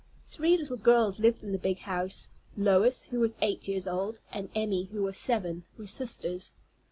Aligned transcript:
Three 0.25 0.57
little 0.57 0.77
girls 0.77 1.19
lived 1.19 1.43
in 1.43 1.51
the 1.51 1.59
big 1.59 1.77
house. 1.77 2.29
Lois, 2.57 3.05
who 3.11 3.19
was 3.19 3.37
eight 3.39 3.67
years 3.67 3.85
old, 3.85 4.19
and 4.31 4.49
Emmy, 4.55 4.85
who 4.85 5.03
was 5.03 5.15
seven, 5.15 5.63
were 5.77 5.85
sisters. 5.85 6.55